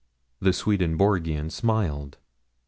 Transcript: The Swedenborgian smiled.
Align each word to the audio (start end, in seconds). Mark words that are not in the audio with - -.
The 0.39 0.51
Swedenborgian 0.51 1.51
smiled. 1.51 2.17